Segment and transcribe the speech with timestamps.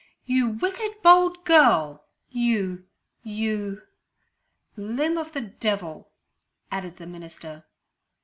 [0.25, 2.07] 'You wicked, bold girl!
[2.31, 3.83] You—you—'
[4.75, 6.09] 'Limb of the devil'
[6.71, 7.65] added the minister.